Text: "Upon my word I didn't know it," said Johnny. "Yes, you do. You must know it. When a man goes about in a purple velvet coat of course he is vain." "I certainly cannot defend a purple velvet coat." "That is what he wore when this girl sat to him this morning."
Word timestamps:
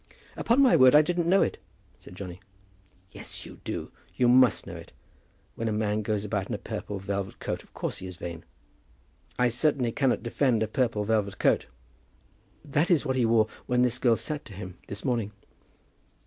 "Upon 0.35 0.63
my 0.63 0.75
word 0.75 0.95
I 0.95 1.03
didn't 1.03 1.29
know 1.29 1.43
it," 1.43 1.59
said 1.99 2.15
Johnny. 2.15 2.39
"Yes, 3.11 3.45
you 3.45 3.61
do. 3.63 3.91
You 4.15 4.27
must 4.27 4.65
know 4.65 4.75
it. 4.75 4.93
When 5.53 5.67
a 5.67 5.71
man 5.71 6.01
goes 6.01 6.25
about 6.25 6.47
in 6.47 6.55
a 6.55 6.57
purple 6.57 6.97
velvet 6.97 7.37
coat 7.37 7.61
of 7.61 7.75
course 7.75 7.99
he 7.99 8.07
is 8.07 8.15
vain." 8.15 8.43
"I 9.37 9.49
certainly 9.49 9.91
cannot 9.91 10.23
defend 10.23 10.63
a 10.63 10.67
purple 10.67 11.03
velvet 11.03 11.37
coat." 11.37 11.67
"That 12.65 12.89
is 12.89 13.05
what 13.05 13.15
he 13.15 13.27
wore 13.27 13.47
when 13.67 13.83
this 13.83 13.99
girl 13.99 14.15
sat 14.15 14.43
to 14.45 14.53
him 14.53 14.79
this 14.87 15.05
morning." 15.05 15.33